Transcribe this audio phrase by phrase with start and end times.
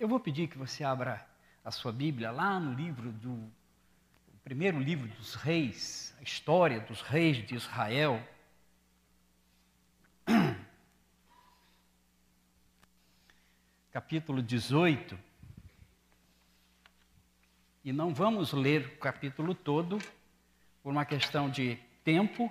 [0.00, 1.24] Eu vou pedir que você abra
[1.62, 3.38] a sua Bíblia lá no livro do
[4.42, 8.26] primeiro livro dos reis, a história dos reis de Israel.
[13.92, 15.18] Capítulo 18.
[17.84, 19.98] E não vamos ler o capítulo todo,
[20.82, 22.50] por uma questão de tempo,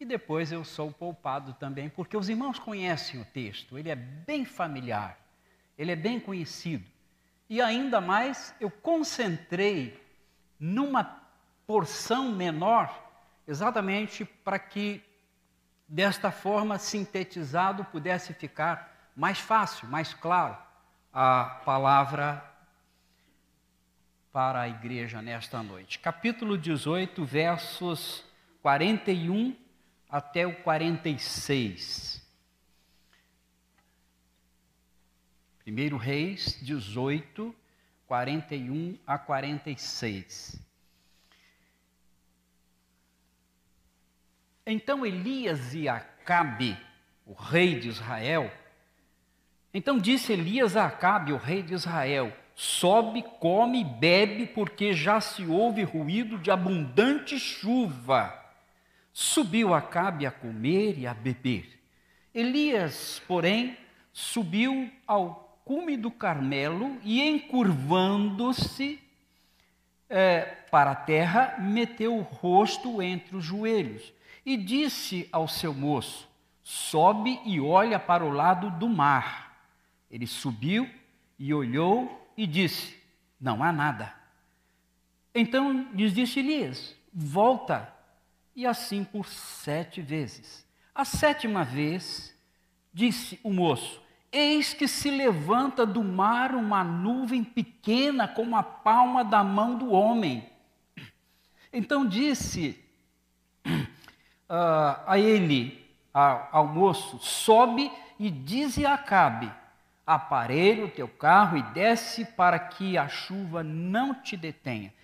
[0.00, 4.46] e depois eu sou poupado também, porque os irmãos conhecem o texto, ele é bem
[4.46, 5.21] familiar,
[5.76, 6.84] ele é bem conhecido.
[7.48, 10.00] E ainda mais, eu concentrei
[10.58, 11.20] numa
[11.66, 13.10] porção menor,
[13.46, 15.02] exatamente para que,
[15.88, 20.56] desta forma, sintetizado, pudesse ficar mais fácil, mais claro
[21.12, 22.42] a palavra
[24.32, 25.98] para a igreja nesta noite.
[25.98, 28.24] Capítulo 18, versos
[28.62, 29.54] 41
[30.08, 32.21] até o 46.
[35.62, 37.54] Primeiro Reis 18,
[38.06, 40.60] 41 a 46.
[44.66, 46.76] Então Elias e Acabe,
[47.24, 48.52] o rei de Israel,
[49.74, 55.20] então disse Elias a Acabe, o rei de Israel: Sobe, come e bebe, porque já
[55.20, 58.38] se ouve ruído de abundante chuva.
[59.12, 61.80] Subiu Acabe a comer e a beber.
[62.34, 63.76] Elias, porém,
[64.12, 69.00] subiu ao cume do Carmelo e, encurvando-se
[70.08, 74.12] é, para a terra, meteu o rosto entre os joelhos
[74.44, 76.28] e disse ao seu moço:
[76.62, 79.66] Sobe e olha para o lado do mar.
[80.10, 80.88] Ele subiu
[81.38, 82.96] e olhou e disse:
[83.40, 84.14] Não há nada.
[85.34, 87.92] Então lhes disse Elias: Volta.
[88.54, 90.66] E assim por sete vezes.
[90.94, 92.36] A sétima vez,
[92.92, 94.01] disse o moço:
[94.32, 99.92] Eis que se levanta do mar uma nuvem pequena como a palma da mão do
[99.92, 100.48] homem.
[101.70, 102.82] Então disse
[103.66, 109.52] uh, a ele, ao, ao moço: Sobe e dize a Acabe:
[110.06, 114.94] Aparelha o teu carro e desce para que a chuva não te detenha.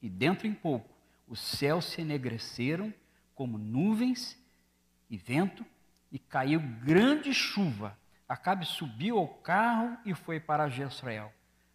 [0.00, 0.88] E dentro em pouco
[1.26, 2.94] os céus se enegreceram
[3.34, 4.40] como nuvens
[5.10, 5.66] e vento,
[6.12, 7.96] e caiu grande chuva
[8.28, 11.32] Acabe subiu ao carro e foi para Jezreel.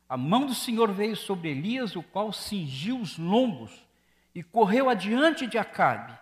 [0.08, 3.88] A mão do Senhor veio sobre Elias, o qual cingiu os lombos
[4.36, 6.14] e correu adiante de Acabe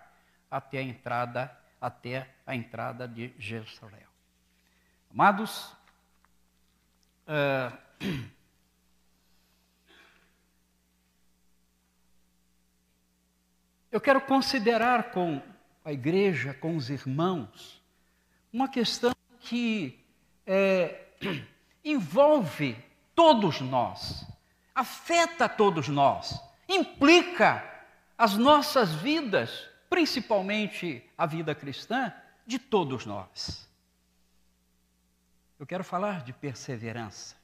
[0.50, 4.08] até a entrada até a entrada de Jezreel.
[5.10, 5.74] Amados,
[7.26, 7.76] uh,
[13.90, 15.42] eu quero considerar com
[15.84, 17.82] a igreja, com os irmãos,
[18.52, 20.01] uma questão que
[20.46, 21.06] é,
[21.84, 22.76] envolve
[23.14, 24.26] todos nós,
[24.74, 27.64] afeta todos nós, implica
[28.16, 32.12] as nossas vidas, principalmente a vida cristã
[32.46, 33.68] de todos nós.
[35.58, 37.36] Eu quero falar de perseverança.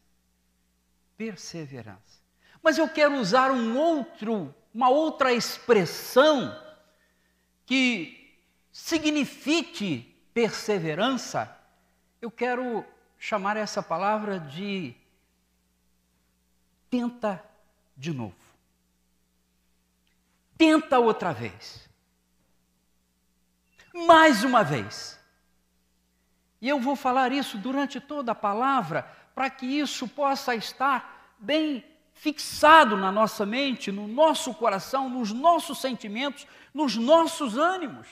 [1.16, 2.18] Perseverança.
[2.62, 6.56] Mas eu quero usar um outro, uma outra expressão
[7.64, 8.36] que
[8.72, 11.57] signifique perseverança
[12.20, 12.84] eu quero
[13.18, 14.94] chamar essa palavra de
[16.90, 17.42] tenta
[17.96, 18.34] de novo.
[20.56, 21.88] Tenta outra vez.
[23.94, 25.18] Mais uma vez.
[26.60, 29.02] E eu vou falar isso durante toda a palavra,
[29.34, 35.80] para que isso possa estar bem fixado na nossa mente, no nosso coração, nos nossos
[35.80, 38.08] sentimentos, nos nossos ânimos,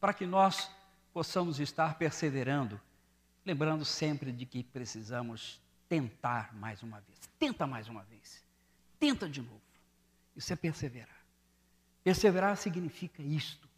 [0.00, 0.70] para que nós
[1.12, 2.80] possamos estar perseverando
[3.44, 7.18] Lembrando sempre de que precisamos tentar mais uma vez.
[7.38, 8.44] Tenta mais uma vez.
[8.98, 9.60] Tenta de novo.
[10.36, 11.18] Isso é perseverar.
[12.04, 13.68] Perseverar significa isto.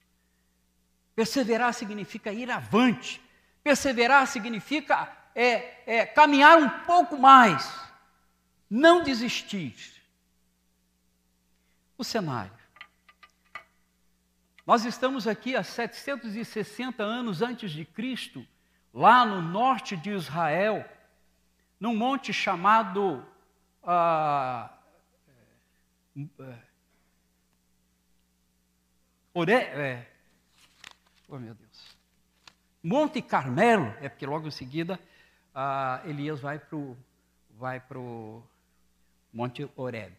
[1.15, 3.21] Perseverar significa ir avante.
[3.63, 7.71] Perseverar significa é, é, caminhar um pouco mais.
[8.69, 9.75] Não desistir.
[11.97, 12.61] O cenário.
[14.67, 18.47] Nós estamos aqui há 760 anos antes de Cristo
[18.93, 20.85] lá no norte de Israel,
[21.79, 23.25] num monte chamado.
[23.83, 24.71] Ah,
[26.17, 26.71] é,
[29.33, 30.07] Ore, é,
[31.29, 31.97] oh meu Deus.
[32.83, 34.99] Monte Carmelo, é porque logo em seguida
[35.55, 36.97] ah, Elias vai para o
[37.61, 38.43] vai pro
[39.33, 40.15] Monte Oreb.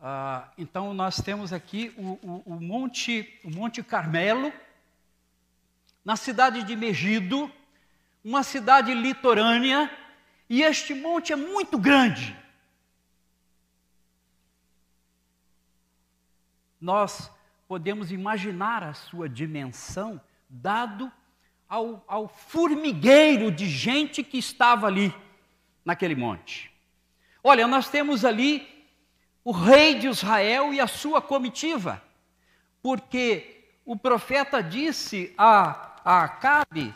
[0.00, 4.52] Ah, então nós temos aqui o, o, o, Monte, o Monte Carmelo,
[6.04, 7.50] na cidade de Megido,
[8.24, 9.90] uma cidade litorânea
[10.48, 12.36] E este monte é muito grande.
[16.80, 17.30] Nós
[17.66, 21.10] podemos imaginar a sua dimensão, dado
[21.66, 25.14] ao, ao formigueiro de gente que estava ali,
[25.82, 26.70] naquele monte.
[27.42, 28.86] Olha, nós temos ali
[29.42, 32.02] o rei de Israel e a sua comitiva,
[32.82, 36.94] porque o profeta disse a, a Acabe,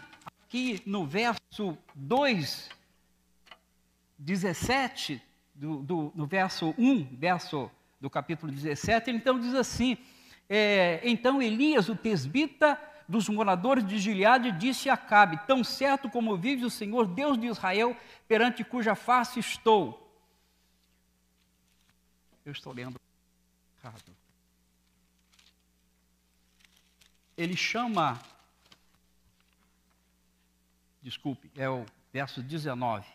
[0.48, 2.70] aqui no verso 2,
[4.18, 5.22] 17,
[5.54, 9.98] do, do, no verso 1, verso do capítulo 17, ele então diz assim:
[10.48, 16.34] é, Então Elias, o tesbita dos moradores de Gileade, disse a Acabe: Tão certo como
[16.34, 17.94] vive o Senhor, Deus de Israel,
[18.26, 20.10] perante cuja face estou.
[22.42, 22.98] Eu estou lendo
[23.84, 24.16] errado.
[27.36, 28.18] Ele chama,
[31.02, 33.06] desculpe, é o verso 19.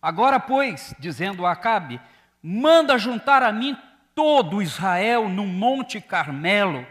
[0.00, 2.00] Agora, pois, dizendo a Acabe,
[2.42, 3.76] manda juntar a mim
[4.14, 6.86] todo Israel no Monte Carmelo,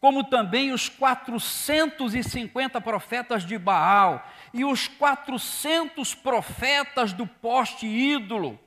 [0.00, 8.58] como também os 450 profetas de Baal e os 400 profetas do poste ídolo.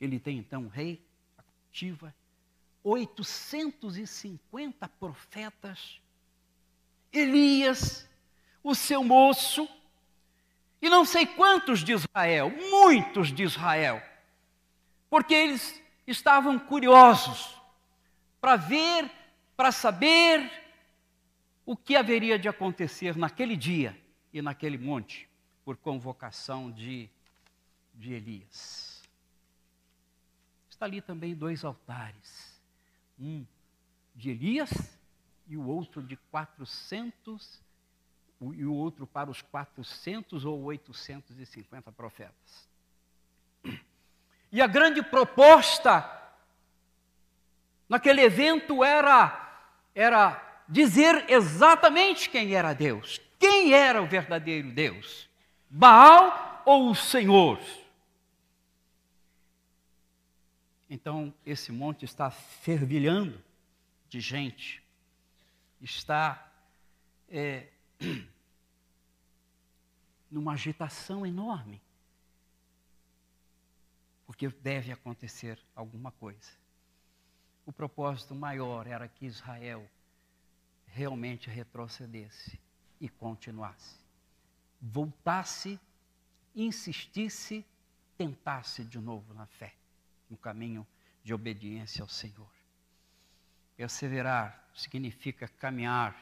[0.00, 1.04] Ele tem então um rei,
[1.70, 2.14] ativa,
[2.84, 6.00] 850 profetas,
[7.12, 8.08] Elias,
[8.62, 9.68] o seu moço,
[10.80, 14.02] e não sei quantos de Israel, muitos de Israel
[15.10, 17.56] porque eles estavam curiosos
[18.40, 19.10] para ver,
[19.56, 20.50] para saber
[21.64, 23.98] o que haveria de acontecer naquele dia
[24.32, 25.28] e naquele monte,
[25.64, 27.08] por convocação de,
[27.94, 29.02] de Elias.
[30.70, 32.60] Está ali também dois altares,
[33.18, 33.44] um
[34.14, 34.97] de Elias
[35.48, 37.60] e o outro de 400,
[38.54, 42.68] e o outro para os 400 ou 850 profetas.
[44.52, 46.08] E a grande proposta
[47.88, 49.46] naquele evento era
[49.94, 53.20] era dizer exatamente quem era Deus.
[53.38, 55.28] Quem era o verdadeiro Deus?
[55.68, 57.58] Baal ou o Senhor?
[60.88, 63.42] Então, esse monte está fervilhando
[64.08, 64.82] de gente,
[65.80, 66.52] está
[67.28, 67.72] é,
[70.30, 71.82] numa agitação enorme
[74.28, 76.50] porque deve acontecer alguma coisa.
[77.64, 79.88] O propósito maior era que Israel
[80.84, 82.60] realmente retrocedesse
[83.00, 83.96] e continuasse,
[84.80, 85.80] voltasse,
[86.54, 87.64] insistisse,
[88.18, 89.74] tentasse de novo na fé,
[90.28, 90.86] no caminho
[91.24, 92.50] de obediência ao Senhor.
[93.78, 96.14] Perseverar significa caminhar,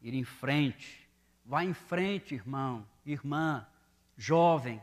[0.00, 1.08] ir em frente.
[1.44, 3.66] Vá em frente, irmão, irmã,
[4.16, 4.80] jovem,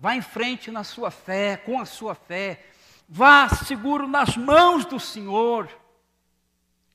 [0.00, 2.64] Vá em frente na sua fé, com a sua fé.
[3.06, 5.68] Vá seguro nas mãos do Senhor.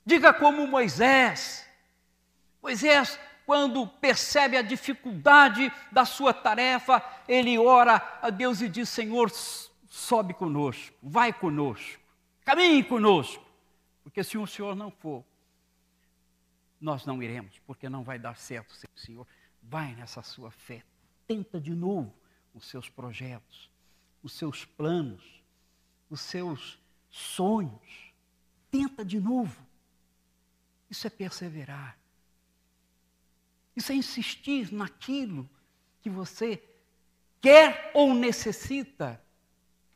[0.03, 1.69] Diga como Moisés.
[2.63, 9.29] Moisés, quando percebe a dificuldade da sua tarefa, ele ora a Deus e diz: Senhor,
[9.87, 12.01] sobe conosco, vai conosco,
[12.43, 13.44] caminhe conosco,
[14.05, 15.25] porque se o Senhor não for,
[16.79, 19.27] nós não iremos, porque não vai dar certo sem o Senhor.
[19.63, 20.83] Vai nessa sua fé,
[21.25, 22.13] tenta de novo
[22.53, 23.67] os seus projetos,
[24.21, 25.41] os seus planos,
[26.07, 28.13] os seus sonhos.
[28.69, 29.65] Tenta de novo.
[30.87, 31.97] Isso é perseverar.
[33.75, 35.49] Isso é insistir naquilo
[35.99, 36.63] que você
[37.41, 39.19] quer ou necessita,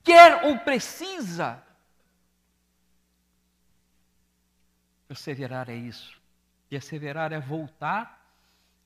[0.04, 1.64] quer ou precisa.
[5.10, 6.22] Perseverar é isso.
[6.70, 8.32] Perseverar é voltar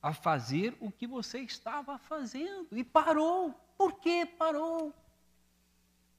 [0.02, 3.52] a fazer o que você estava fazendo e parou.
[3.76, 4.94] Por que parou?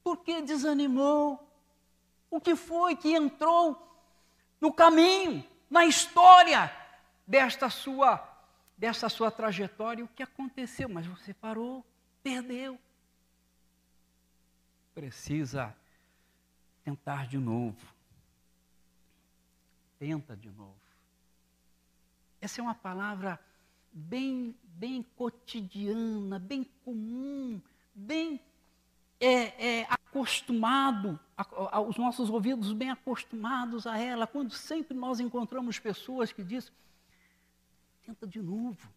[0.03, 1.51] Por que desanimou?
[2.29, 3.81] O que foi que entrou
[4.61, 6.71] no caminho, na história
[7.25, 8.31] desta sua
[8.77, 10.05] dessa sua trajetória?
[10.05, 10.87] O que aconteceu?
[10.87, 11.83] Mas você parou,
[12.21, 12.77] perdeu.
[14.93, 15.75] Precisa
[16.83, 17.94] tentar de novo.
[19.97, 20.75] Tenta de novo.
[22.41, 23.39] Essa é uma palavra
[23.91, 27.61] bem, bem cotidiana, bem comum,
[27.93, 28.39] bem
[29.19, 35.19] é, é, acostumado, a, a, os nossos ouvidos bem acostumados a ela, quando sempre nós
[35.19, 36.73] encontramos pessoas que dizem,
[38.05, 38.89] tenta de novo.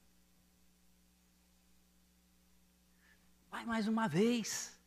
[3.50, 4.78] Vai mais uma vez.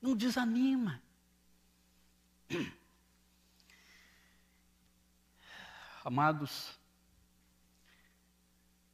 [0.00, 1.02] Não desanima.
[6.06, 6.78] Amados,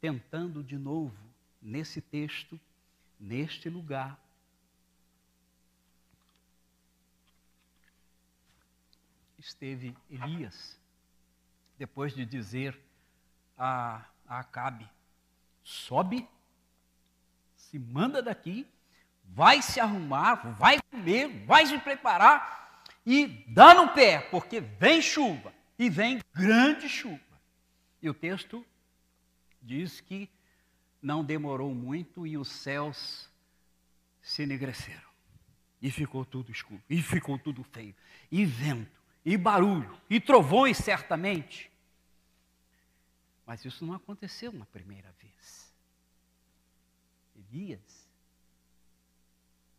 [0.01, 1.15] tentando de novo
[1.61, 2.59] nesse texto,
[3.21, 4.19] neste lugar,
[9.39, 10.81] esteve Elias,
[11.77, 12.81] depois de dizer
[13.59, 14.89] a, a Acabe:
[15.63, 16.27] sobe,
[17.55, 18.67] se manda daqui,
[19.23, 25.53] vai se arrumar, vai comer, vai se preparar e dá no pé, porque vem chuva
[25.79, 27.21] e vem grande chuva.
[28.01, 28.65] E o texto
[29.61, 30.29] diz que
[31.01, 33.29] não demorou muito e os céus
[34.21, 35.11] se enegreceram.
[35.81, 37.95] E ficou tudo escuro, e ficou tudo feio,
[38.31, 41.71] e vento, e barulho, e trovões certamente.
[43.45, 45.75] Mas isso não aconteceu na primeira vez.
[47.35, 48.09] Elias,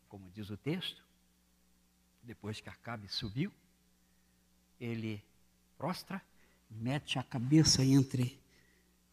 [0.10, 1.02] como diz o texto,
[2.22, 3.52] depois que Acabe subiu,
[4.80, 5.24] ele
[5.78, 6.22] prostra,
[6.76, 8.40] mete a cabeça entre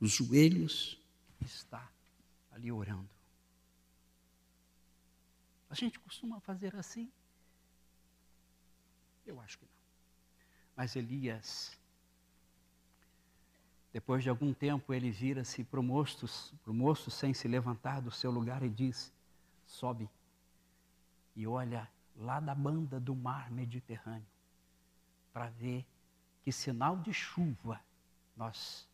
[0.01, 1.01] os joelhos
[1.41, 1.91] e está
[2.51, 3.09] ali orando.
[5.69, 7.11] A gente costuma fazer assim?
[9.25, 9.71] Eu acho que não.
[10.77, 11.79] Mas Elias,
[13.93, 16.27] depois de algum tempo, ele vira-se para o moço,
[16.63, 19.13] para o moço sem se levantar do seu lugar e diz:
[19.67, 20.09] sobe
[21.37, 24.27] e olha lá da banda do mar Mediterrâneo
[25.33, 25.87] para ver
[26.43, 27.81] que sinal de chuva
[28.37, 28.89] nós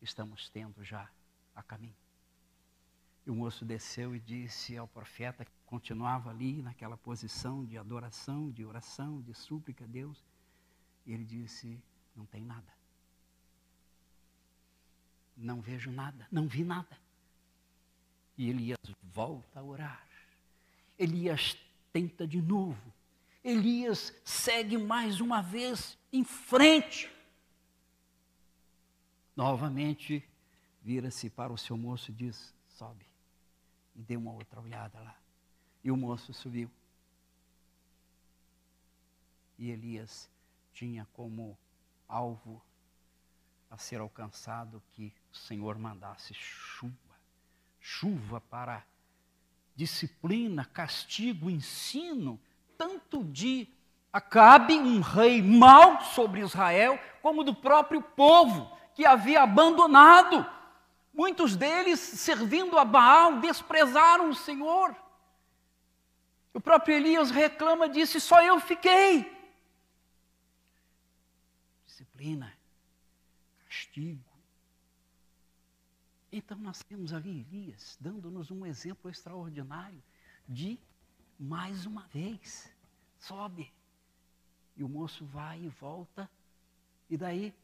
[0.00, 1.10] estamos tendo já
[1.54, 1.96] a caminho.
[3.24, 8.50] E o moço desceu e disse ao profeta, que continuava ali naquela posição de adoração,
[8.50, 10.24] de oração, de súplica a Deus,
[11.06, 11.80] e ele disse:
[12.16, 12.72] Não tem nada.
[15.36, 16.98] Não vejo nada, não vi nada.
[18.36, 20.06] E Elias volta a orar.
[20.98, 21.56] Elias
[21.92, 22.92] tenta de novo.
[23.44, 27.10] Elias segue mais uma vez em frente.
[29.34, 30.24] Novamente,
[30.82, 33.06] vira-se para o seu moço e diz: Sobe
[33.94, 35.16] e dê uma outra olhada lá.
[35.82, 36.70] E o moço subiu.
[39.58, 40.30] E Elias
[40.72, 41.58] tinha como
[42.08, 42.62] alvo
[43.70, 47.16] a ser alcançado que o Senhor mandasse chuva,
[47.80, 48.84] chuva para
[49.74, 52.38] disciplina, castigo, ensino,
[52.82, 53.68] tanto de
[54.12, 60.46] Acabe, um rei mau sobre Israel, como do próprio povo que havia abandonado
[61.12, 64.96] Muitos deles, servindo a Baal, desprezaram o Senhor.
[66.54, 69.30] O próprio Elias reclama, disse: Só eu fiquei.
[71.84, 72.52] Disciplina,
[73.64, 74.24] castigo.
[76.30, 80.02] Então nós temos ali Elias dando-nos um exemplo extraordinário
[80.48, 80.78] de
[81.38, 82.71] mais uma vez,
[83.22, 83.72] sobe.
[84.76, 86.28] E o moço vai e volta,
[87.10, 87.54] e daí,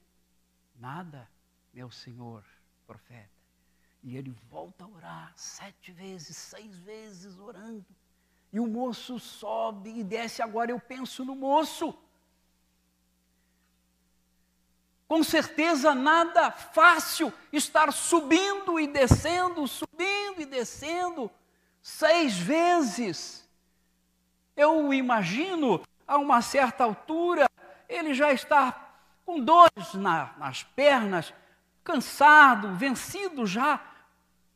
[0.78, 1.28] nada,
[1.72, 2.44] meu senhor
[2.86, 3.30] profeta.
[4.02, 7.84] E ele volta a orar sete vezes, seis vezes orando.
[8.52, 10.42] E o moço sobe e desce.
[10.42, 11.96] Agora eu penso no moço.
[15.08, 21.30] Com certeza nada fácil estar subindo e descendo, subindo e descendo
[21.82, 23.47] seis vezes.
[24.58, 27.48] Eu imagino, a uma certa altura,
[27.88, 28.90] ele já está
[29.24, 31.32] com dores na, nas pernas,
[31.84, 33.80] cansado, vencido já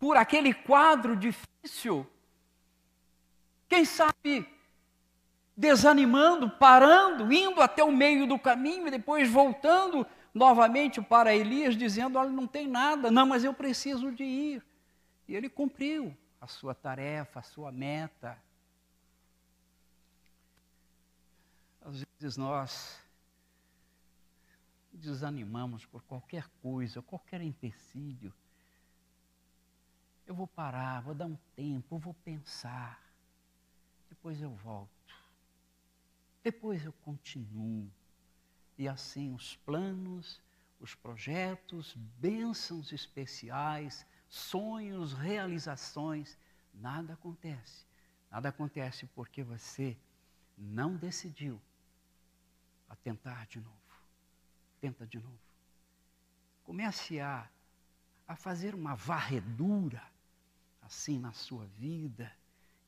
[0.00, 2.04] por aquele quadro difícil.
[3.68, 4.44] Quem sabe
[5.56, 10.04] desanimando, parando, indo até o meio do caminho e depois voltando
[10.34, 14.64] novamente para Elias, dizendo: Olha, não tem nada, não, mas eu preciso de ir.
[15.28, 18.36] E ele cumpriu a sua tarefa, a sua meta.
[21.84, 22.98] Às vezes nós
[24.92, 28.32] desanimamos por qualquer coisa, qualquer empecilho,
[30.26, 33.02] eu vou parar, vou dar um tempo, vou pensar,
[34.08, 35.14] depois eu volto,
[36.42, 37.90] depois eu continuo.
[38.78, 40.40] E assim os planos,
[40.80, 46.38] os projetos, bênçãos especiais, sonhos, realizações,
[46.72, 47.84] nada acontece.
[48.30, 49.96] Nada acontece porque você
[50.56, 51.60] não decidiu
[52.92, 53.82] a tentar de novo
[54.82, 55.38] tenta de novo.
[56.64, 57.48] Comece a,
[58.26, 60.02] a fazer uma varredura
[60.82, 62.36] assim na sua vida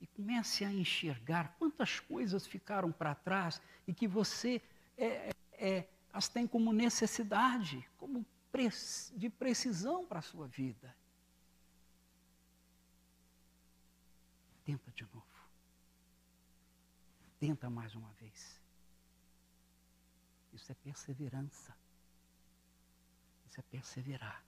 [0.01, 4.61] e comece a enxergar quantas coisas ficaram para trás e que você
[4.99, 8.27] é, é, as tem como necessidade, como
[9.17, 10.95] de precisão para a sua vida.
[14.65, 15.27] Tenta de novo.
[17.41, 18.64] Tenta mais uma vez.
[20.55, 21.75] Isso é perseverança
[23.59, 24.43] é perseverar.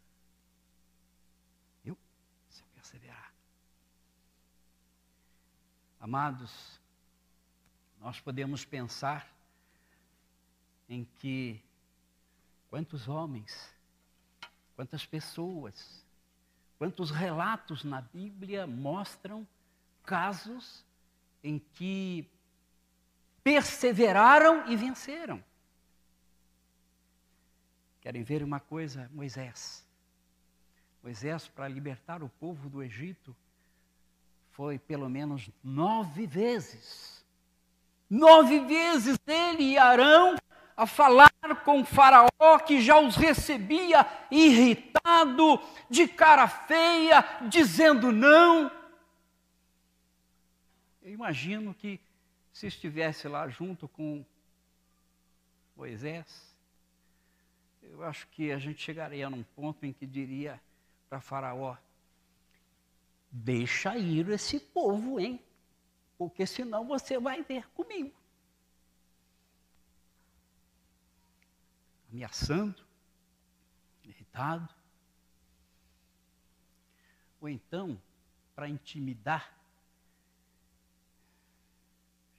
[1.84, 1.96] Viu?
[2.50, 3.32] Isso é perseverar.
[6.00, 6.80] Amados,
[8.00, 9.32] nós podemos pensar
[10.88, 11.62] em que
[12.68, 13.74] quantos homens,
[14.74, 16.04] quantas pessoas,
[16.78, 19.46] quantos relatos na Bíblia mostram
[20.04, 20.84] casos
[21.42, 22.28] em que
[23.42, 25.42] perseveraram e venceram.
[28.06, 29.10] Querem ver uma coisa?
[29.12, 29.84] Moisés.
[31.02, 33.34] Moisés, para libertar o povo do Egito,
[34.52, 37.26] foi pelo menos nove vezes.
[38.08, 40.36] Nove vezes ele e Arão
[40.76, 41.32] a falar
[41.64, 45.60] com Faraó, que já os recebia irritado,
[45.90, 48.70] de cara feia, dizendo não.
[51.02, 51.98] Eu imagino que
[52.52, 54.24] se estivesse lá junto com
[55.76, 56.45] Moisés,
[57.90, 60.60] eu acho que a gente chegaria num ponto em que diria
[61.08, 61.76] para Faraó:
[63.30, 65.40] deixa ir esse povo, hein?
[66.18, 68.14] Porque senão você vai ver comigo.
[72.10, 72.82] Ameaçando,
[74.04, 74.68] irritado.
[77.40, 78.00] Ou então,
[78.54, 79.54] para intimidar,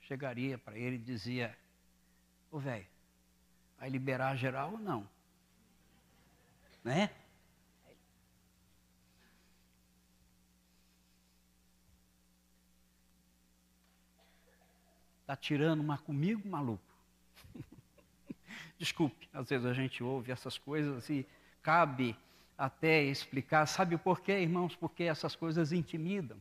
[0.00, 1.56] chegaria para ele e dizia:
[2.50, 2.86] Ô velho,
[3.78, 5.17] vai liberar geral ou não?
[6.88, 7.10] Né?
[15.20, 16.80] Está tirando uma comigo, maluco?
[18.78, 21.26] Desculpe, às vezes a gente ouve essas coisas e
[21.62, 22.16] cabe
[22.56, 23.66] até explicar.
[23.66, 24.74] Sabe por quê, irmãos?
[24.74, 26.38] Porque essas coisas intimidam.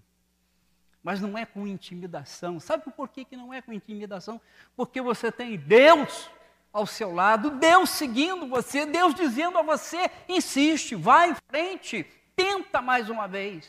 [1.04, 2.58] Mas não é com intimidação.
[2.58, 4.39] Sabe por que, que não é com intimidação?
[4.77, 6.32] Porque você tem Deus
[6.77, 12.03] ao seu lado, Deus seguindo você, Deus dizendo a você: insiste, vai em frente,
[12.36, 13.67] tenta mais uma vez.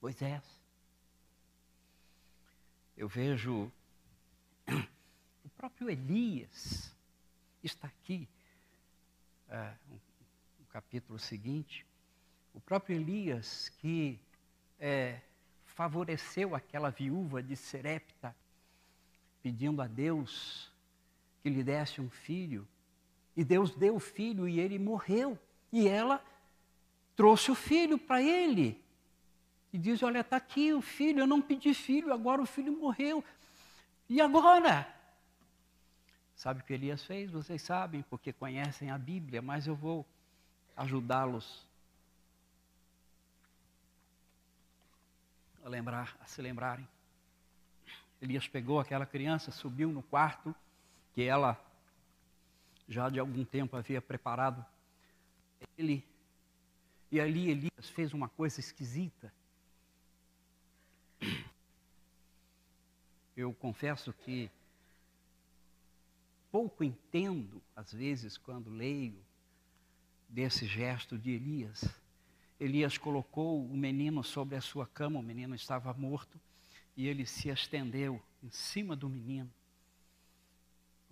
[0.00, 0.42] Moisés.
[2.96, 3.70] Eu vejo
[5.44, 6.94] o próprio Elias
[7.60, 8.28] está aqui,
[9.48, 9.72] é,
[10.60, 11.84] no capítulo seguinte,
[12.54, 14.18] o próprio Elias que
[14.78, 15.18] é,
[15.64, 18.34] favoreceu aquela viúva de Serepta,
[19.42, 20.70] pedindo a Deus
[21.46, 22.66] que lhe desse um filho,
[23.36, 25.38] e Deus deu o filho e ele morreu,
[25.72, 26.20] e ela
[27.14, 28.82] trouxe o filho para ele.
[29.72, 33.22] E diz: Olha, está aqui o filho, eu não pedi filho, agora o filho morreu.
[34.08, 34.92] E agora?
[36.34, 37.30] Sabe o que Elias fez?
[37.30, 40.04] Vocês sabem, porque conhecem a Bíblia, mas eu vou
[40.76, 41.64] ajudá-los
[45.64, 46.88] a lembrar, a se lembrarem.
[48.20, 50.52] Elias pegou aquela criança, subiu no quarto
[51.16, 51.58] que ela
[52.86, 54.62] já de algum tempo havia preparado
[55.78, 56.04] ele.
[57.10, 59.32] E ali Elias fez uma coisa esquisita.
[63.34, 64.50] Eu confesso que
[66.52, 69.18] pouco entendo, às vezes, quando leio
[70.28, 71.82] desse gesto de Elias.
[72.60, 76.38] Elias colocou o menino sobre a sua cama, o menino estava morto,
[76.94, 79.50] e ele se estendeu em cima do menino.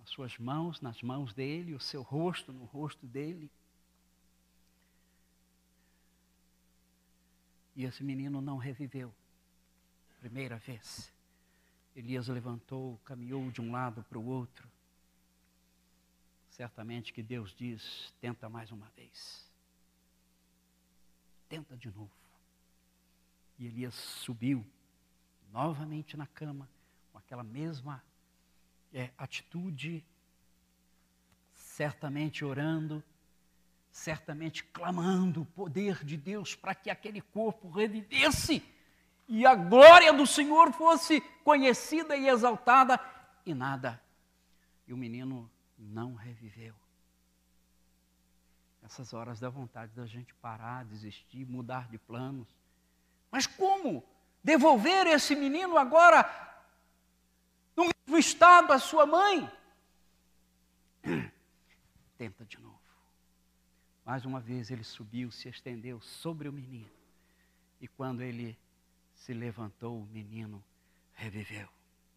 [0.05, 3.49] As suas mãos nas mãos dele, o seu rosto no rosto dele.
[7.75, 9.11] E esse menino não reviveu.
[10.19, 11.11] Primeira vez.
[11.95, 14.69] Elias levantou, caminhou de um lado para o outro.
[16.51, 19.51] Certamente que Deus diz: tenta mais uma vez.
[21.49, 22.11] Tenta de novo.
[23.57, 24.63] E Elias subiu
[25.51, 26.69] novamente na cama,
[27.11, 28.03] com aquela mesma
[28.95, 30.01] é, atitude,
[31.53, 33.03] certamente orando,
[33.91, 38.63] certamente clamando o poder de Deus para que aquele corpo revivesse
[39.27, 42.97] e a glória do Senhor fosse conhecida e exaltada,
[43.45, 44.01] e nada.
[44.87, 46.73] E o menino não reviveu.
[48.81, 52.47] Essas horas dá vontade da gente parar, desistir, mudar de planos.
[53.29, 54.05] Mas como
[54.43, 56.23] devolver esse menino agora
[58.05, 59.51] mesmo estado à sua mãe?
[62.17, 62.79] Tenta de novo.
[64.05, 66.91] Mais uma vez ele subiu, se estendeu sobre o menino.
[67.81, 68.57] E quando ele
[69.15, 70.63] se levantou, o menino
[71.13, 71.67] reviveu.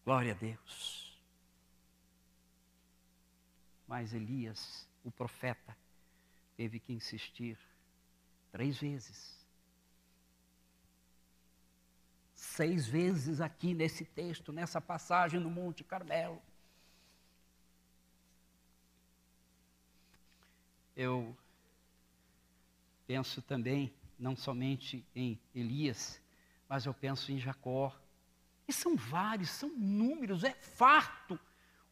[0.05, 1.19] Glória a Deus.
[3.87, 5.75] Mas Elias, o profeta,
[6.55, 7.57] teve que insistir
[8.51, 9.38] três vezes.
[12.39, 16.41] Seis vezes aqui nesse texto, nessa passagem no Monte Carmelo.
[20.95, 21.35] Eu
[23.05, 26.21] penso também não somente em Elias,
[26.69, 27.93] mas eu penso em Jacó.
[28.65, 31.37] E são vários, são números, é farto.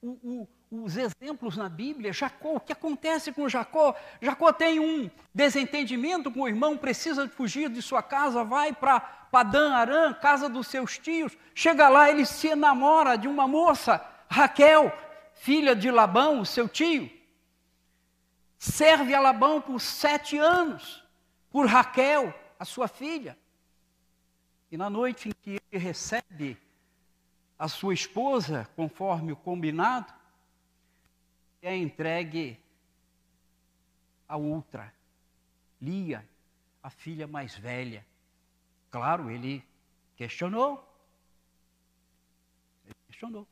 [0.02, 3.96] O, o, os exemplos na Bíblia, Jacó, o que acontece com Jacó?
[4.22, 9.74] Jacó tem um desentendimento com o irmão, precisa fugir de sua casa, vai para Padã
[9.74, 11.38] Arã, casa dos seus tios.
[11.56, 14.92] Chega lá, ele se enamora de uma moça, Raquel,
[15.36, 17.10] filha de Labão, seu tio.
[18.58, 21.04] Serve a Labão por sete anos,
[21.50, 23.38] por Raquel, a sua filha.
[24.70, 26.58] E na noite em que ele recebe
[27.58, 30.17] a sua esposa, conforme o combinado,
[31.68, 32.58] é entregue
[34.28, 34.94] a outra,
[35.82, 36.28] Lia,
[36.82, 38.06] a filha mais velha.
[38.90, 39.62] Claro, ele
[40.16, 40.82] questionou.
[42.86, 43.46] Ele questionou.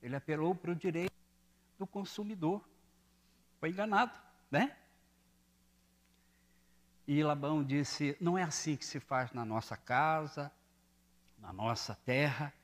[0.00, 1.12] Ele apelou para o direito
[1.78, 2.64] do consumidor.
[3.58, 4.18] Foi enganado,
[4.50, 4.76] né?
[7.08, 10.50] E Labão disse: Não é assim que se faz na nossa casa,
[11.38, 12.54] na nossa terra,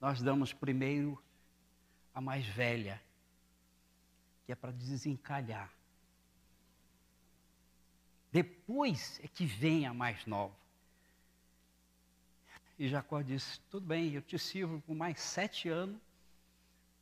[0.00, 1.22] nós damos primeiro
[2.16, 2.98] a mais velha,
[4.46, 5.70] que é para desencalhar.
[8.32, 10.56] Depois é que vem a mais nova.
[12.78, 16.00] E Jacó disse: Tudo bem, eu te sirvo por mais sete anos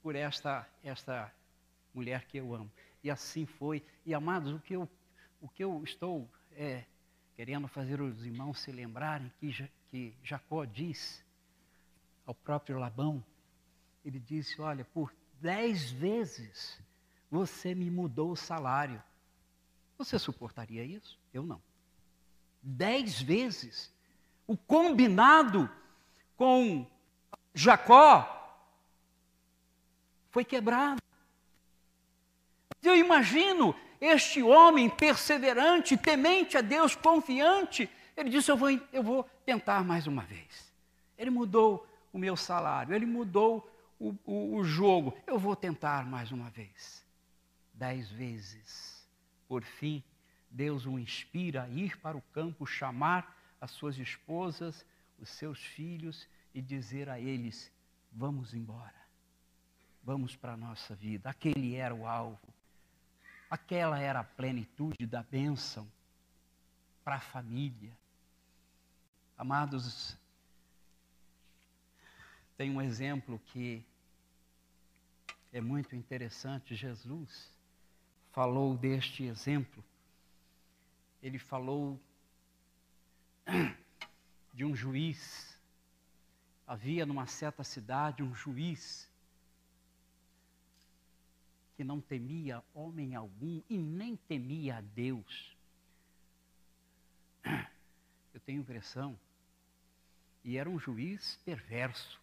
[0.03, 1.33] por esta, esta
[1.95, 2.71] mulher que eu amo.
[3.01, 3.85] E assim foi.
[4.05, 4.89] E amados, o que eu,
[5.41, 6.85] o que eu estou é,
[7.37, 11.25] querendo fazer os irmãos se lembrarem que, que Jacó diz
[12.27, 13.25] ao próprio Labão,
[14.05, 16.79] ele disse: Olha, por dez vezes
[17.31, 19.03] você me mudou o salário.
[19.99, 21.19] Você suportaria isso?
[21.33, 21.61] Eu não.
[22.63, 23.93] Dez vezes.
[24.47, 25.71] O combinado
[26.37, 26.87] com
[27.55, 28.31] Jacó
[30.31, 31.01] foi quebrado.
[32.83, 39.25] Eu imagino este homem perseverante, temente a Deus, confiante, ele disse: Eu vou, eu vou
[39.45, 40.73] tentar mais uma vez.
[41.17, 43.69] Ele mudou o meu salário, ele mudou
[44.05, 45.17] o, o, o jogo.
[45.27, 47.05] Eu vou tentar mais uma vez.
[47.73, 49.09] Dez vezes.
[49.49, 50.05] Por fim,
[50.51, 54.85] Deus o inspira a ir para o campo, chamar as suas esposas,
[55.19, 57.73] os seus filhos e dizer a eles:
[58.13, 58.93] Vamos embora.
[60.03, 61.31] Vamos para a nossa vida.
[61.31, 62.53] Aquele era o alvo.
[63.49, 65.89] Aquela era a plenitude da bênção
[67.03, 67.97] para a família.
[69.37, 70.17] Amados,
[72.57, 73.85] tem um exemplo que
[75.55, 76.75] é muito interessante.
[76.75, 77.49] Jesus
[78.33, 79.85] falou deste exemplo.
[81.23, 81.99] Ele falou
[84.53, 85.57] de um juiz.
[86.67, 89.09] Havia numa certa cidade um juiz
[91.77, 95.57] que não temia homem algum e nem temia a Deus.
[98.35, 99.17] Eu tenho impressão,
[100.43, 102.21] e era um juiz perverso.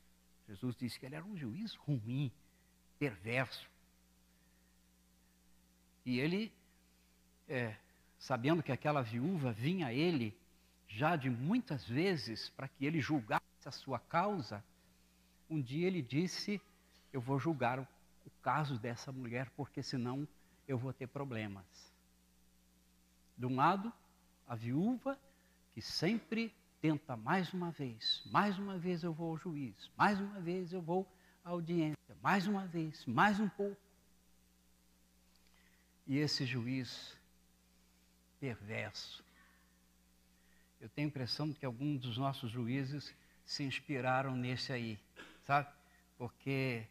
[0.49, 2.29] Jesus disse que ele era um juiz ruim,
[3.01, 3.67] perverso.
[6.05, 6.53] E ele,
[7.49, 7.75] é,
[8.19, 10.37] sabendo que aquela viúva vinha a ele
[10.87, 14.63] já de muitas vezes para que ele julgasse a sua causa,
[15.49, 16.61] um dia ele disse:
[17.11, 17.87] Eu vou julgar o
[18.25, 20.27] o caso dessa mulher, porque senão
[20.67, 21.65] eu vou ter problemas.
[23.37, 23.91] De um lado,
[24.47, 25.17] a viúva,
[25.73, 30.39] que sempre tenta mais uma vez, mais uma vez eu vou ao juiz, mais uma
[30.39, 31.07] vez eu vou
[31.43, 33.79] audiência, mais uma vez, mais um pouco.
[36.07, 37.17] E esse juiz
[38.39, 39.23] perverso.
[40.79, 43.13] Eu tenho a impressão de que alguns dos nossos juízes
[43.45, 44.99] se inspiraram nesse aí,
[45.43, 45.69] sabe?
[46.17, 46.87] Porque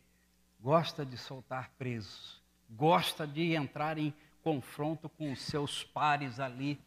[0.60, 6.80] gosta de soltar presos, gosta de entrar em confronto com os seus pares ali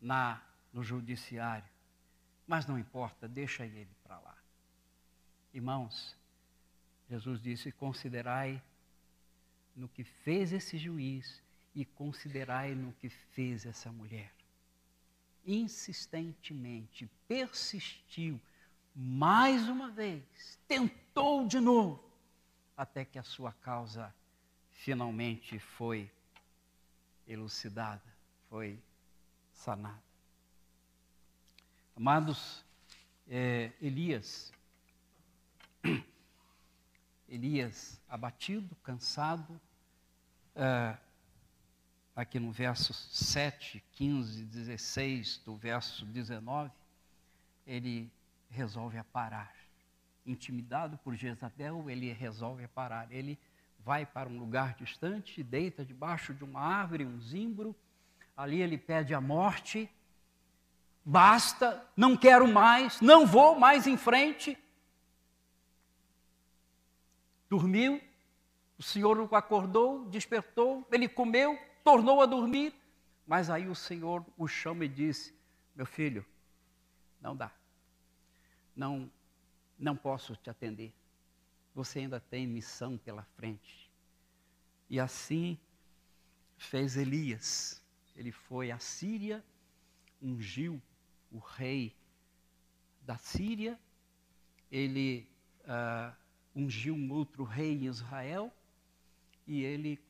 [0.00, 0.40] na,
[0.72, 1.68] no judiciário.
[2.46, 4.34] Mas não importa, deixa ele para lá.
[5.52, 6.16] Irmãos,
[7.08, 8.62] Jesus disse: considerai
[9.74, 11.42] no que fez esse juiz
[11.74, 14.32] e considerai no que fez essa mulher.
[15.46, 18.40] Insistentemente, persistiu,
[18.94, 20.22] mais uma vez,
[20.66, 22.02] tentou de novo
[22.76, 24.14] até que a sua causa
[24.70, 26.10] finalmente foi
[27.26, 28.02] elucidada,
[28.48, 28.78] foi
[29.52, 30.02] sanada.
[31.96, 32.64] Amados,
[33.28, 34.52] é, Elias,
[37.28, 39.60] Elias abatido, cansado,
[40.54, 40.96] é,
[42.16, 46.70] aqui no verso 7, 15, 16 do verso 19,
[47.66, 48.10] ele
[48.50, 49.58] resolve parar
[50.28, 53.10] intimidado por Jezabel, ele resolve parar.
[53.10, 53.38] Ele
[53.78, 57.74] vai para um lugar distante, deita debaixo de uma árvore, um zimbro,
[58.36, 59.90] ali ele pede a morte,
[61.04, 64.58] basta, não quero mais, não vou mais em frente.
[67.48, 68.00] Dormiu,
[68.76, 72.74] o Senhor o acordou, despertou, ele comeu, tornou a dormir,
[73.26, 75.34] mas aí o Senhor o chama e disse:
[75.74, 76.24] Meu filho,
[77.20, 77.50] não dá,
[78.76, 79.10] não,
[79.78, 80.92] não posso te atender,
[81.74, 83.90] você ainda tem missão pela frente.
[84.90, 85.58] E assim
[86.56, 87.82] fez Elias.
[88.16, 89.44] Ele foi à Síria,
[90.20, 90.82] ungiu
[91.30, 91.94] o rei
[93.02, 93.78] da Síria,
[94.70, 95.28] ele
[95.60, 96.14] uh,
[96.58, 98.52] ungiu um outro rei em Israel
[99.46, 100.00] e ele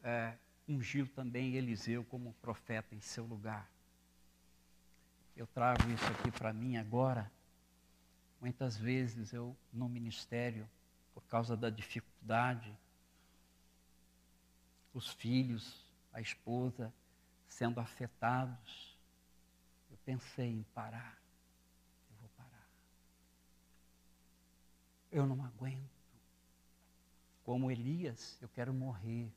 [0.00, 0.36] uh,
[0.68, 3.70] ungiu também Eliseu como profeta em seu lugar.
[5.36, 7.30] Eu trago isso aqui para mim agora.
[8.40, 10.68] Muitas vezes eu, no ministério,
[11.14, 12.76] por causa da dificuldade,
[14.92, 16.92] os filhos, a esposa
[17.48, 18.98] sendo afetados,
[19.90, 21.16] eu pensei em parar.
[22.10, 22.66] Eu vou parar.
[25.10, 26.00] Eu não aguento.
[27.44, 29.32] Como Elias, eu quero morrer.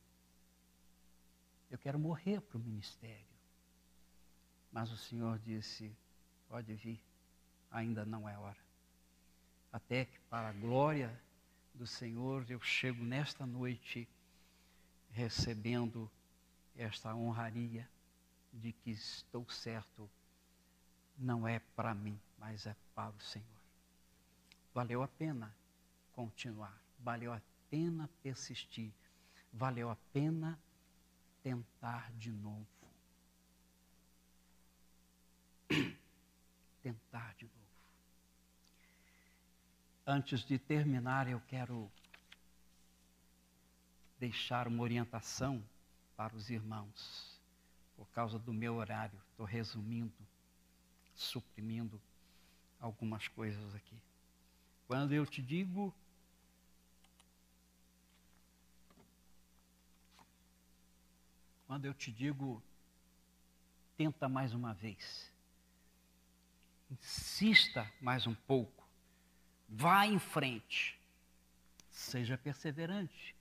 [1.72, 3.26] Eu quero morrer para o ministério.
[4.72, 5.96] Mas o Senhor disse:
[6.48, 7.04] pode vir,
[7.72, 8.64] ainda não é hora.
[9.72, 11.20] Até que, para a glória
[11.74, 14.08] do Senhor, eu chego nesta noite
[15.10, 16.10] recebendo
[16.76, 17.90] esta honraria
[18.52, 20.08] de que estou certo,
[21.18, 23.48] não é para mim, mas é para o Senhor.
[24.74, 25.52] Valeu a pena
[26.14, 28.92] continuar, valeu a pena persistir,
[29.52, 30.60] valeu a pena
[31.42, 32.68] tentar de novo.
[36.82, 37.58] tentar de novo.
[40.06, 41.90] Antes de terminar, eu quero
[44.20, 45.64] deixar uma orientação
[46.16, 47.42] para os irmãos.
[47.96, 50.14] Por causa do meu horário, estou resumindo,
[51.16, 52.02] suprimindo
[52.80, 53.98] algumas coisas aqui.
[54.88, 55.94] Quando eu te digo
[61.74, 62.62] quando eu te digo
[63.98, 65.34] tenta mais uma vez.
[66.92, 68.88] Insista mais um pouco.
[69.68, 70.96] Vá em frente.
[71.90, 73.36] Seja perseverante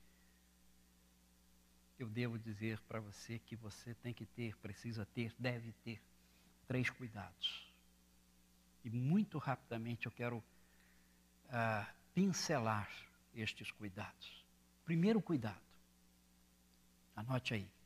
[1.99, 6.01] eu devo dizer para você que você tem que ter, precisa ter, deve ter
[6.67, 7.71] três cuidados.
[8.83, 10.43] E muito rapidamente eu quero
[11.49, 12.89] ah, pincelar
[13.35, 14.43] estes cuidados.
[14.83, 15.61] Primeiro cuidado,
[17.15, 17.82] anote aí.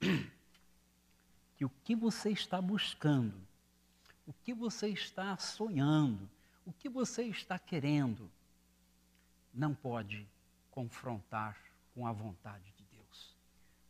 [1.56, 3.34] Que o que você está buscando,
[4.24, 6.30] o que você está sonhando,
[6.64, 8.30] o que você está querendo,
[9.52, 10.24] não pode
[10.70, 11.58] confrontar
[11.94, 13.34] com a vontade de Deus.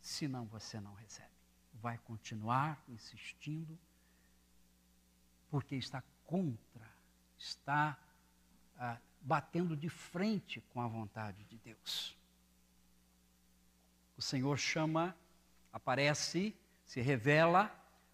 [0.01, 1.29] Senão você não recebe.
[1.73, 3.77] Vai continuar insistindo,
[5.51, 6.89] porque está contra,
[7.37, 7.97] está
[8.77, 12.17] ah, batendo de frente com a vontade de Deus.
[14.17, 15.15] O Senhor chama,
[15.71, 16.55] aparece,
[16.85, 17.71] se revela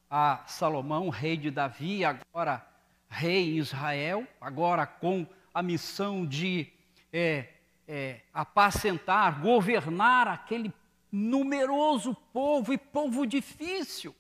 [0.10, 2.65] a Salomão, rei de Davi, agora
[3.10, 6.72] rei em Israel, agora com a missão de
[7.12, 7.54] é,
[7.88, 10.74] é, apacentar, governar aquele
[11.12, 14.13] numeroso povo e povo difícil.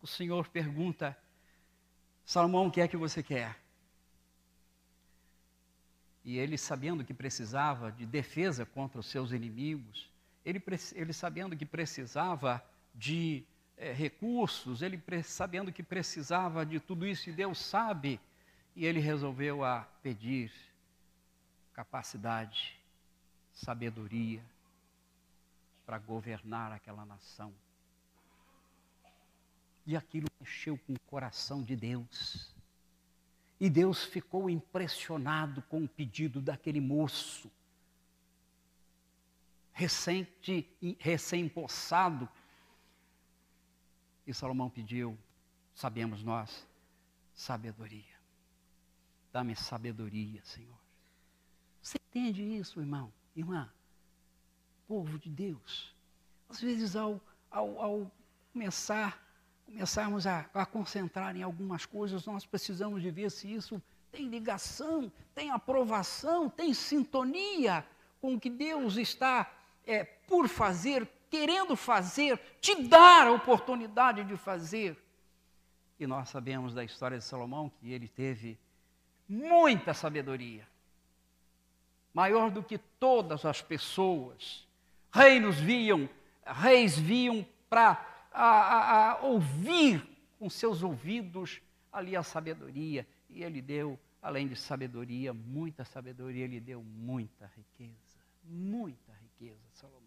[0.00, 1.16] O Senhor pergunta:
[2.24, 3.58] Salomão, o que é que você quer?
[6.24, 10.11] E ele, sabendo que precisava de defesa contra os seus inimigos,
[10.44, 10.62] ele,
[10.94, 12.62] ele sabendo que precisava
[12.94, 13.44] de
[13.76, 18.20] é, recursos, ele sabendo que precisava de tudo isso, e Deus sabe,
[18.74, 20.52] e ele resolveu a pedir
[21.72, 22.78] capacidade
[23.52, 24.42] sabedoria
[25.84, 27.52] para governar aquela nação.
[29.86, 32.54] E aquilo mexeu com o coração de Deus.
[33.60, 37.50] E Deus ficou impressionado com o pedido daquele moço,
[39.72, 42.28] recente, recém-possado.
[44.26, 45.18] E Salomão pediu,
[45.74, 46.66] sabemos nós,
[47.34, 48.12] sabedoria.
[49.32, 50.78] Dá-me sabedoria, Senhor.
[51.80, 53.12] Você entende isso, irmão?
[53.34, 53.68] irmã,
[54.86, 55.94] povo de Deus,
[56.48, 58.12] às vezes ao, ao, ao
[58.52, 59.22] começar,
[59.64, 65.10] começarmos a, a concentrar em algumas coisas, nós precisamos de ver se isso tem ligação,
[65.34, 67.86] tem aprovação, tem sintonia
[68.20, 69.50] com o que Deus está
[69.86, 74.96] é, por fazer, querendo fazer, te dar a oportunidade de fazer.
[75.98, 78.58] E nós sabemos da história de Salomão que ele teve
[79.28, 80.66] muita sabedoria
[82.12, 84.66] maior do que todas as pessoas.
[85.12, 86.08] Reinos viam,
[86.44, 90.06] reis viam para ouvir
[90.38, 91.60] com seus ouvidos
[91.92, 93.06] ali a sabedoria.
[93.28, 98.20] E ele deu, além de sabedoria, muita sabedoria, ele deu muita riqueza.
[98.44, 99.11] Muita
[99.42, 100.00] riqueza, Salomão.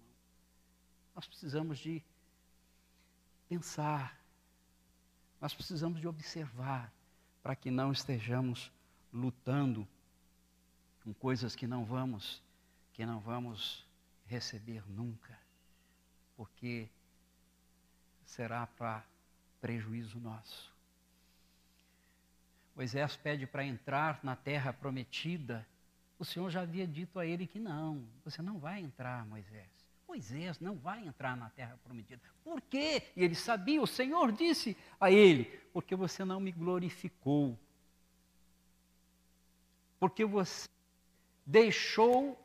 [1.14, 2.02] Nós precisamos de
[3.50, 4.18] pensar,
[5.42, 6.92] nós precisamos de observar,
[7.44, 8.72] para que não estejamos
[9.14, 9.88] lutando
[11.04, 12.42] com coisas que não vamos,
[12.94, 13.86] que não vamos
[14.26, 15.38] receber nunca,
[16.36, 16.90] porque
[18.24, 19.06] será para
[19.62, 20.74] prejuízo nosso.
[22.76, 25.66] Moisés pede para entrar na terra prometida.
[26.18, 29.86] O Senhor já havia dito a ele que não, você não vai entrar, Moisés.
[30.08, 32.22] Moisés não vai entrar na terra prometida.
[32.44, 33.04] Por quê?
[33.16, 37.58] E ele sabia, o Senhor disse a ele: porque você não me glorificou.
[40.00, 40.70] Porque você
[41.46, 42.40] deixou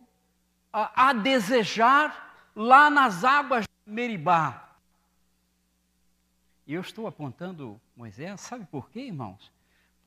[0.72, 4.68] a, a desejar lá nas águas de Meribá.
[6.66, 9.50] E eu estou apontando Moisés, sabe por quê, irmãos?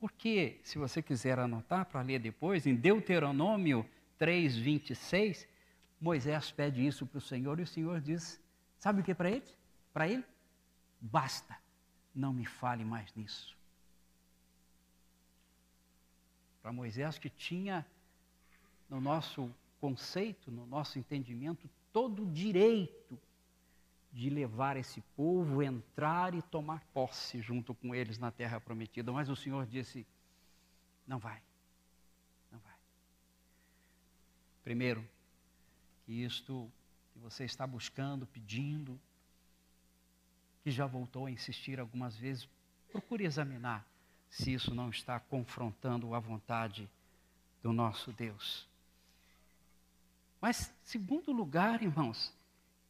[0.04, 3.88] Porque, se você quiser anotar para ler depois, em Deuteronômio
[4.18, 5.48] 3, 26,
[5.98, 8.38] Moisés pede isso para o Senhor e o Senhor diz:
[8.78, 9.46] Sabe o que para ele?
[9.94, 10.22] Para ele?
[11.00, 11.56] Basta,
[12.14, 13.56] não me fale mais nisso.
[16.60, 17.86] Para Moisés, que tinha
[18.90, 23.18] no nosso conceito, no nosso entendimento, todo o direito
[24.14, 29.10] de levar esse povo, entrar e tomar posse junto com eles na terra prometida.
[29.10, 30.06] Mas o Senhor disse:
[31.04, 31.42] não vai,
[32.52, 32.76] não vai.
[34.62, 35.04] Primeiro,
[36.06, 36.70] que isto
[37.12, 39.00] que você está buscando, pedindo,
[40.62, 42.48] que já voltou a insistir algumas vezes,
[42.92, 43.84] procure examinar
[44.30, 46.88] se isso não está confrontando a vontade
[47.60, 48.68] do nosso Deus.
[50.40, 52.32] Mas, segundo lugar, irmãos,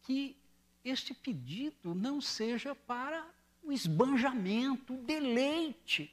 [0.02, 0.36] que
[0.84, 3.24] este pedido não seja para
[3.62, 6.10] o esbanjamento, o deleite.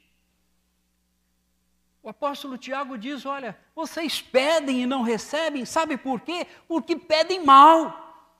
[2.02, 6.46] O apóstolo Tiago diz: Olha, vocês pedem e não recebem, sabe por quê?
[6.66, 8.34] Porque pedem mal,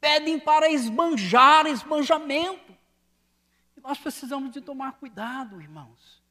[0.00, 2.76] pedem para esbanjar, esbanjamento.
[3.76, 6.22] E nós precisamos de tomar cuidado, irmãos.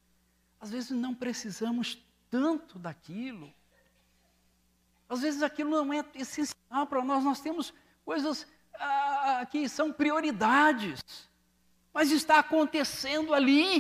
[0.62, 1.98] Às vezes não precisamos
[2.30, 3.52] tanto daquilo.
[5.10, 8.48] Às vezes aquilo não é essencial para nós, nós temos coisas
[8.80, 11.30] ah, que são prioridades,
[11.94, 13.78] mas está acontecendo ali.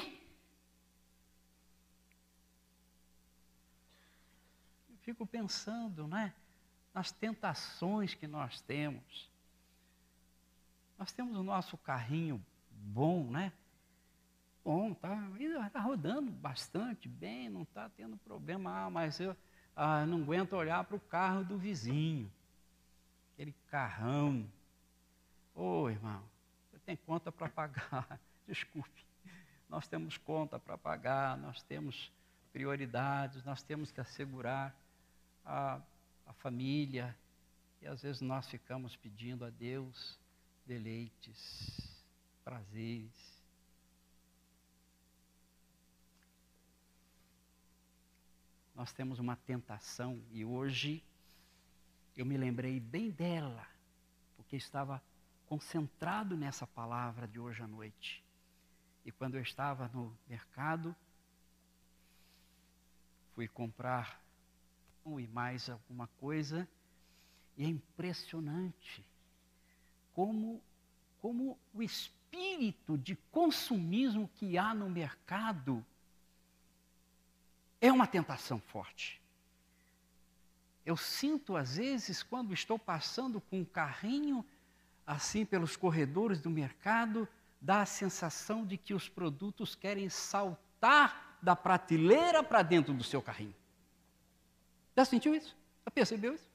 [4.89, 6.33] Eu fico pensando, né,
[6.93, 9.29] nas tentações que nós temos.
[10.97, 13.51] Nós temos o nosso carrinho bom, né?
[14.63, 15.15] Bom, tá,
[15.71, 18.85] tá rodando bastante bem, não está tendo problema.
[18.85, 19.35] Ah, mas eu
[19.75, 22.31] ah, não aguento olhar para o carro do vizinho,
[23.33, 24.49] aquele carrão
[25.55, 26.21] Ô oh, irmão,
[26.69, 28.19] você tem conta para pagar.
[28.45, 29.05] Desculpe.
[29.69, 32.11] Nós temos conta para pagar, nós temos
[32.51, 34.75] prioridades, nós temos que assegurar
[35.45, 35.81] a,
[36.27, 37.17] a família.
[37.81, 40.19] E às vezes nós ficamos pedindo a Deus
[40.65, 42.01] deleites,
[42.43, 43.35] prazeres.
[48.75, 51.01] Nós temos uma tentação e hoje
[52.15, 53.65] eu me lembrei bem dela,
[54.35, 55.01] porque estava
[55.55, 58.21] concentrado nessa palavra de hoje à noite.
[59.05, 60.93] E quando eu estava no mercado,
[63.33, 64.21] fui comprar
[65.05, 66.67] um e mais alguma coisa,
[67.55, 69.07] e é impressionante
[70.13, 70.61] como,
[71.21, 75.85] como o espírito de consumismo que há no mercado
[77.79, 79.21] é uma tentação forte.
[80.85, 84.45] Eu sinto, às vezes, quando estou passando com um carrinho
[85.05, 87.27] assim pelos corredores do mercado,
[87.61, 93.21] dá a sensação de que os produtos querem saltar da prateleira para dentro do seu
[93.21, 93.55] carrinho.
[94.95, 95.55] Já sentiu isso?
[95.85, 96.49] Já percebeu isso?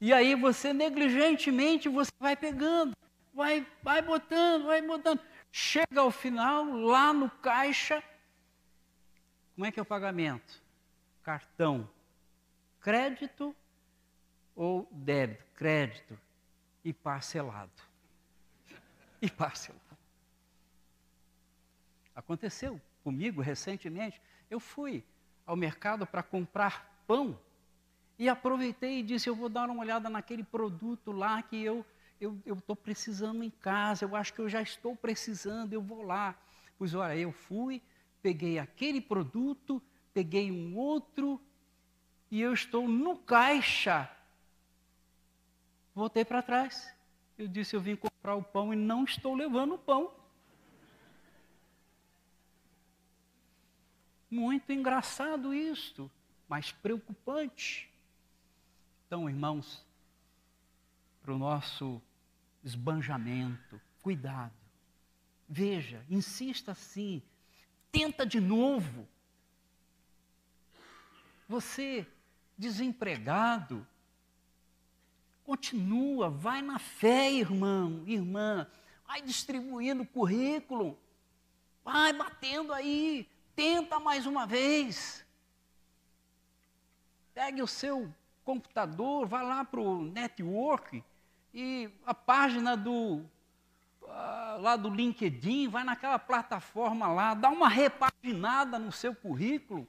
[0.00, 2.94] E aí você negligentemente você vai pegando,
[3.32, 5.20] vai, vai botando, vai botando.
[5.50, 8.02] Chega ao final, lá no caixa,
[9.54, 10.62] como é que é o pagamento?
[11.22, 11.88] Cartão.
[12.80, 13.56] Crédito
[14.54, 15.44] ou débito?
[15.54, 16.25] Crédito
[16.86, 17.82] e parcelado.
[19.20, 19.82] E parcelado.
[22.14, 24.22] Aconteceu comigo recentemente.
[24.48, 25.02] Eu fui
[25.44, 27.36] ao mercado para comprar pão
[28.16, 31.84] e aproveitei e disse: Eu vou dar uma olhada naquele produto lá que eu
[32.20, 36.36] estou precisando em casa, eu acho que eu já estou precisando, eu vou lá.
[36.78, 37.82] Pois olha, eu fui,
[38.22, 39.82] peguei aquele produto,
[40.14, 41.40] peguei um outro
[42.30, 44.08] e eu estou no caixa
[45.96, 46.94] Voltei para trás.
[47.38, 50.12] Eu disse: Eu vim comprar o pão e não estou levando o pão.
[54.30, 56.10] Muito engraçado isto,
[56.46, 57.90] mas preocupante.
[59.06, 59.86] Então, irmãos,
[61.22, 62.02] para o nosso
[62.62, 64.52] esbanjamento, cuidado.
[65.48, 67.22] Veja, insista assim,
[67.90, 69.08] tenta de novo.
[71.48, 72.06] Você,
[72.58, 73.86] desempregado,
[75.46, 78.66] continua, vai na fé, irmão, irmã,
[79.06, 80.98] vai distribuindo currículo,
[81.84, 85.24] vai batendo aí, tenta mais uma vez.
[87.32, 88.12] Pegue o seu
[88.44, 91.02] computador, vá lá para o network
[91.54, 93.22] e a página do
[94.02, 99.86] uh, lá do LinkedIn, vai naquela plataforma lá, dá uma repaginada no seu currículo.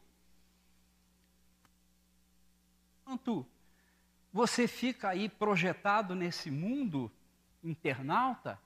[3.02, 3.46] Enquanto
[4.38, 7.12] você fica aí projetado nesse mundo
[7.64, 8.60] internauta,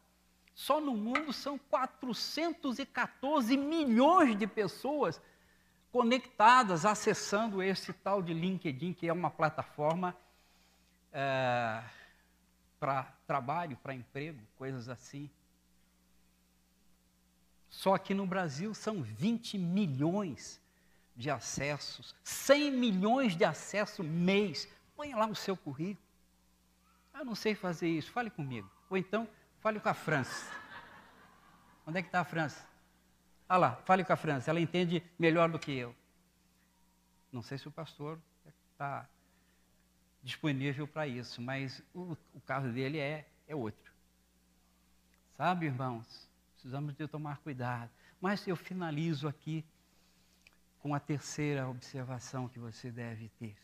[0.54, 5.22] só no mundo são 414 milhões de pessoas
[5.90, 10.14] conectadas, acessando esse tal de LinkedIn, que é uma plataforma
[11.10, 11.82] é,
[12.78, 15.30] para trabalho, para emprego, coisas assim.
[17.70, 20.60] Só aqui no Brasil são 20 milhões
[21.16, 24.68] de acessos, 100 milhões de acessos mês.
[25.02, 26.08] Põe lá o seu currículo.
[27.16, 28.70] Eu não sei fazer isso, fale comigo.
[28.88, 29.28] Ou então,
[29.60, 30.46] fale com a França.
[31.88, 32.64] Onde é que está a França?
[33.50, 35.96] Ah lá, fale com a França, ela entende melhor do que eu.
[37.32, 38.22] Não sei se o pastor
[38.72, 39.10] está
[40.22, 43.92] disponível para isso, mas o, o caso dele é, é outro.
[45.36, 46.30] Sabe, irmãos?
[46.54, 47.90] Precisamos de tomar cuidado.
[48.22, 49.66] Mas eu finalizo aqui
[50.78, 53.58] com a terceira observação que você deve ter.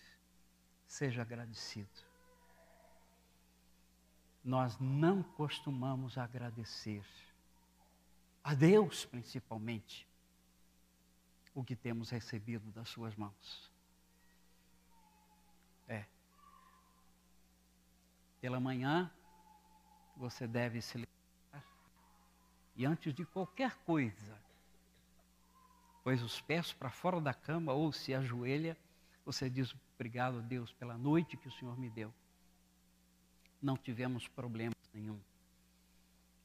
[0.87, 1.89] Seja agradecido.
[4.43, 7.05] Nós não costumamos agradecer
[8.43, 10.07] a Deus, principalmente,
[11.53, 13.71] o que temos recebido das Suas mãos.
[15.87, 16.05] É.
[18.39, 19.11] Pela manhã,
[20.15, 20.97] você deve se
[22.77, 24.39] e antes de qualquer coisa,
[26.03, 28.77] pôs os pés para fora da cama ou se ajoelha,
[29.27, 32.13] você diz obrigado a Deus pela noite que o Senhor me deu.
[33.61, 35.19] Não tivemos problemas nenhum.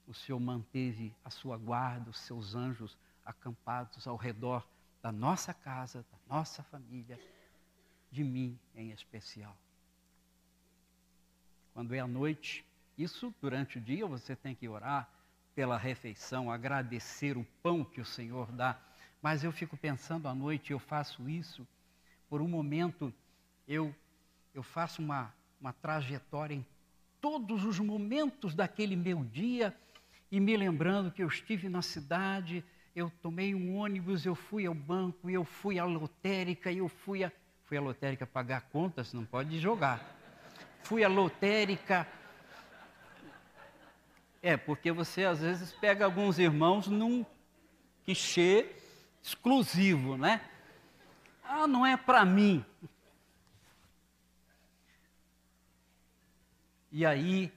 [0.04, 4.66] O Senhor manteve a sua guarda, os seus anjos acampados ao redor
[5.00, 7.20] da nossa casa, da nossa família,
[8.10, 9.56] de mim em especial.
[11.72, 12.66] Quando é a noite,
[12.98, 15.08] isso durante o dia você tem que orar,
[15.54, 18.76] pela refeição, agradecer o pão que o Senhor dá.
[19.20, 21.64] Mas eu fico pensando à noite, eu faço isso,
[22.32, 23.12] por um momento
[23.68, 23.94] eu,
[24.54, 26.64] eu faço uma, uma trajetória em
[27.20, 29.76] todos os momentos daquele meu dia
[30.30, 32.64] e me lembrando que eu estive na cidade,
[32.96, 37.30] eu tomei um ônibus, eu fui ao banco, eu fui à lotérica, eu fui, a,
[37.64, 40.02] fui à lotérica pagar contas, não pode jogar.
[40.84, 42.08] Fui à lotérica,
[44.40, 47.26] é, porque você às vezes pega alguns irmãos num
[48.06, 48.72] quichê
[49.22, 50.40] exclusivo, né?
[51.54, 52.64] Ah, não é para mim.
[56.90, 57.52] E aí,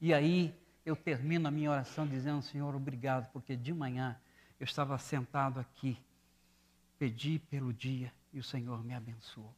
[0.00, 0.52] e aí
[0.84, 4.20] eu termino a minha oração dizendo, Senhor, obrigado, porque de manhã
[4.58, 5.96] eu estava sentado aqui,
[6.98, 9.54] pedi pelo dia e o Senhor me abençoou.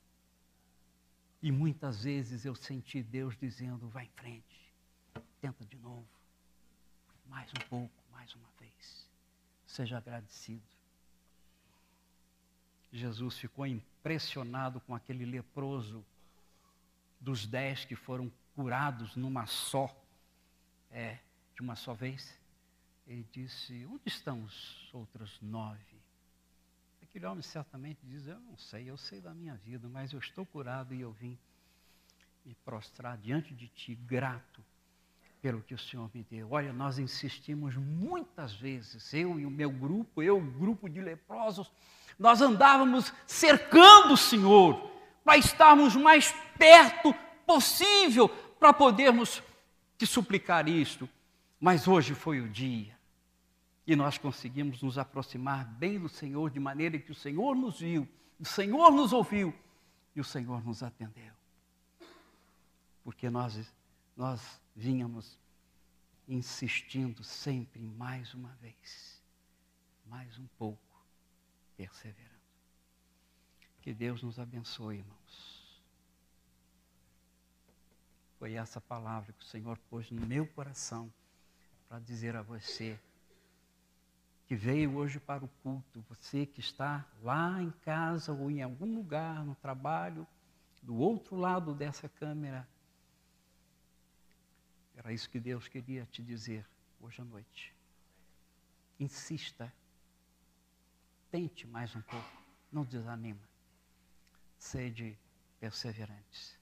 [1.43, 4.71] E muitas vezes eu senti Deus dizendo, vai em frente,
[5.41, 6.07] tenta de novo
[7.25, 9.09] mais um pouco, mais uma vez.
[9.67, 10.78] Seja agradecido.
[12.93, 16.05] Jesus ficou impressionado com aquele leproso
[17.21, 19.95] dos dez que foram curados numa só,
[20.91, 21.19] é,
[21.55, 22.39] de uma só vez.
[23.07, 25.99] Ele disse: Onde estão os outros nove?
[27.03, 30.47] Aquele homem certamente diz: Eu não sei, eu sei da minha vida, mas eu estou
[30.47, 31.39] curado e eu vim
[32.45, 34.65] me prostrar diante de ti, grato
[35.41, 36.49] pelo que o Senhor me deu.
[36.51, 41.71] Olha, nós insistimos muitas vezes, eu e o meu grupo, eu, o grupo de leprosos,
[42.19, 44.91] nós andávamos cercando o Senhor
[45.25, 47.15] para estarmos mais perto
[47.47, 48.29] possível
[48.59, 49.43] para podermos
[49.97, 51.09] te suplicar isto.
[51.61, 52.97] Mas hoje foi o dia
[53.87, 58.07] e nós conseguimos nos aproximar bem do Senhor de maneira que o Senhor nos viu,
[58.39, 59.55] o Senhor nos ouviu
[60.15, 61.33] e o Senhor nos atendeu.
[63.03, 63.59] Porque nós
[64.17, 65.37] nós vínhamos
[66.29, 69.21] insistindo sempre mais uma vez,
[70.07, 71.05] mais um pouco,
[71.77, 72.29] perseverando.
[73.83, 75.83] Que Deus nos abençoe, irmãos.
[78.39, 81.13] Foi essa palavra que o Senhor pôs no meu coração
[81.89, 82.97] para dizer a você
[84.47, 88.95] que veio hoje para o culto, você que está lá em casa ou em algum
[88.95, 90.25] lugar no trabalho,
[90.81, 92.67] do outro lado dessa câmera.
[94.99, 96.67] Era isso que Deus queria te dizer
[97.01, 97.73] hoje à noite.
[98.99, 99.73] Insista.
[101.31, 102.43] Tente mais um pouco.
[102.73, 103.49] Não desanima.
[104.59, 105.17] Sede
[105.61, 106.58] perseverantes.